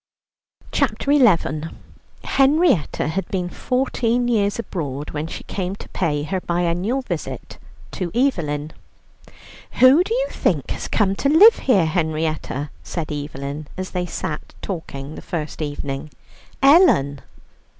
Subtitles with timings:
[0.71, 1.69] CHAPTER XI
[2.23, 7.59] Henrietta had been fourteen years abroad, when she came to pay her biennial visit
[7.91, 8.71] to Evelyn.
[9.73, 14.55] "Who do you think has come to live here, Henrietta?" said Evelyn, as they sat
[14.63, 16.09] talking the first evening.
[16.63, 17.21] "Ellen."